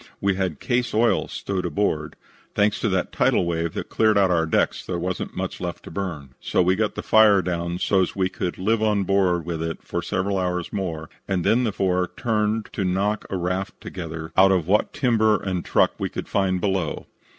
We 0.19 0.33
had 0.33 0.59
case 0.59 0.95
oil 0.95 1.27
stowed 1.27 1.71
forward. 1.75 2.15
Thanks 2.55 2.79
to 2.79 2.89
that 2.89 3.11
tidal 3.11 3.45
wave 3.45 3.75
that 3.75 3.89
cleared 3.89 4.17
our 4.17 4.47
decks 4.47 4.83
there 4.83 4.97
wasn't 4.97 5.37
much 5.37 5.61
left 5.61 5.83
to 5.83 5.91
burn, 5.91 6.29
so 6.39 6.63
we 6.63 6.75
got 6.75 6.95
the 6.95 7.03
fire 7.03 7.43
down 7.43 7.77
so's 7.77 8.15
we 8.15 8.27
could 8.27 8.57
live 8.57 8.81
on 8.81 9.03
board 9.03 9.45
with 9.45 9.61
it 9.61 9.83
for 9.83 10.01
several 10.01 10.39
hours 10.39 10.73
more 10.73 11.07
and 11.27 11.43
then 11.43 11.65
the 11.65 11.71
four 11.71 12.09
turned 12.17 12.65
to 12.65 12.71
to 12.71 12.83
knock 12.83 13.27
a 13.29 13.37
raft 13.37 13.79
together 13.79 14.31
out 14.35 14.51
of 14.51 14.65
what 14.67 14.91
timber 14.91 15.39
and 15.39 15.63
truck 15.65 15.91
we 15.99 16.09
could 16.09 16.27
find 16.27 16.59
below. 16.59 17.05